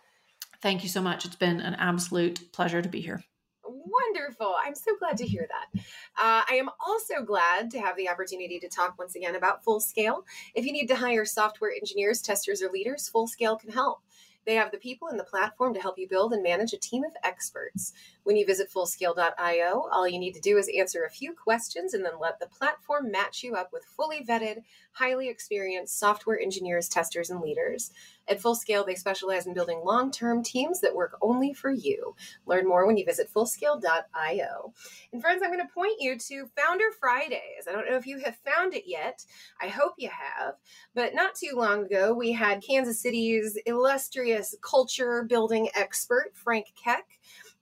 [0.62, 1.24] Thank you so much.
[1.24, 3.24] It's been an absolute pleasure to be here.
[3.64, 4.54] Wonderful.
[4.64, 5.80] I'm so glad to hear that.
[6.18, 9.80] Uh, I am also glad to have the opportunity to talk once again about Full
[9.80, 10.24] Scale.
[10.54, 14.00] If you need to hire software engineers, testers, or leaders, Full Scale can help.
[14.46, 17.04] They have the people and the platform to help you build and manage a team
[17.04, 17.92] of experts.
[18.26, 22.04] When you visit fullscale.io, all you need to do is answer a few questions and
[22.04, 27.30] then let the platform match you up with fully vetted, highly experienced software engineers, testers,
[27.30, 27.92] and leaders.
[28.26, 32.16] At Fullscale, they specialize in building long term teams that work only for you.
[32.46, 34.72] Learn more when you visit fullscale.io.
[35.12, 37.68] And friends, I'm going to point you to Founder Fridays.
[37.68, 39.24] I don't know if you have found it yet.
[39.62, 40.54] I hope you have.
[40.96, 47.15] But not too long ago, we had Kansas City's illustrious culture building expert, Frank Keck,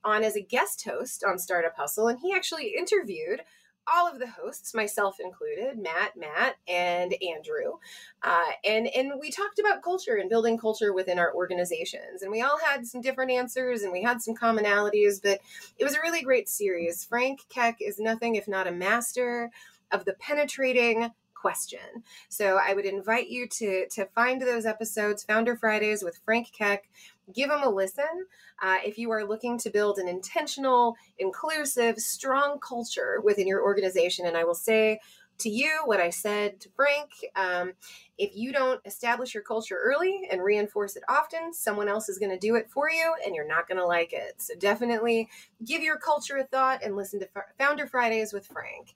[0.04, 2.08] on as a guest host on Startup Hustle.
[2.08, 3.40] And he actually interviewed
[3.92, 7.74] all of the hosts, myself included, Matt, Matt, and Andrew,
[8.22, 12.40] uh, and and we talked about culture and building culture within our organizations, and we
[12.40, 15.40] all had some different answers and we had some commonalities, but
[15.78, 17.04] it was a really great series.
[17.04, 19.50] Frank Keck is nothing if not a master
[19.92, 22.02] of the penetrating question.
[22.30, 26.88] So I would invite you to to find those episodes, Founder Fridays with Frank Keck
[27.32, 28.26] give them a listen.
[28.62, 34.26] Uh, if you are looking to build an intentional, inclusive, strong culture within your organization,
[34.26, 35.00] and I will say
[35.38, 37.72] to you what I said to Frank um,
[38.18, 42.30] if you don't establish your culture early and reinforce it often, someone else is going
[42.30, 44.34] to do it for you and you're not going to like it.
[44.38, 45.28] So definitely
[45.64, 48.94] give your culture a thought and listen to Founder Fridays with Frank.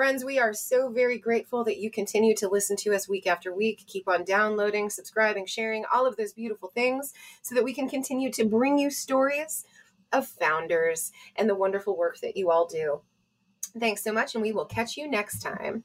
[0.00, 3.54] Friends, we are so very grateful that you continue to listen to us week after
[3.54, 3.84] week.
[3.86, 8.32] Keep on downloading, subscribing, sharing, all of those beautiful things so that we can continue
[8.32, 9.66] to bring you stories
[10.10, 13.02] of founders and the wonderful work that you all do.
[13.78, 15.84] Thanks so much, and we will catch you next time.